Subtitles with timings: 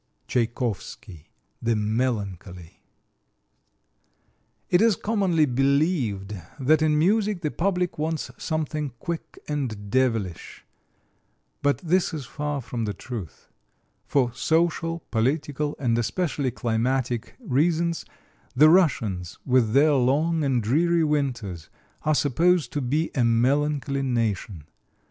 [0.33, 1.29] [Illustration: MUSIC AMONG THE LOWLY] Tchaikovsky,
[1.61, 2.83] the Melancholy
[4.71, 10.65] It is commonly believed that in music the public wants something "quick and devilish";
[11.61, 13.49] but this is far from the truth.
[14.07, 18.03] For social, political, and especially climatic reasons,
[18.55, 21.69] the Russians, with their long and dreary winters,
[22.01, 24.63] are supposed to be a melancholy nation.